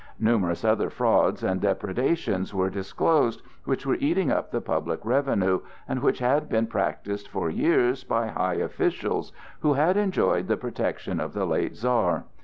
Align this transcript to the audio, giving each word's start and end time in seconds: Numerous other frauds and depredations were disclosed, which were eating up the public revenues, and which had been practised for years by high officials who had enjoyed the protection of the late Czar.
Numerous 0.19 0.65
other 0.65 0.89
frauds 0.89 1.43
and 1.43 1.61
depredations 1.61 2.55
were 2.55 2.71
disclosed, 2.71 3.43
which 3.65 3.85
were 3.85 3.97
eating 3.99 4.31
up 4.31 4.49
the 4.49 4.59
public 4.59 4.99
revenues, 5.05 5.61
and 5.87 5.99
which 6.01 6.17
had 6.17 6.49
been 6.49 6.65
practised 6.65 7.27
for 7.27 7.51
years 7.51 8.03
by 8.03 8.25
high 8.29 8.55
officials 8.55 9.31
who 9.59 9.73
had 9.73 9.97
enjoyed 9.97 10.47
the 10.47 10.57
protection 10.57 11.19
of 11.19 11.33
the 11.33 11.45
late 11.45 11.75
Czar. 11.75 12.23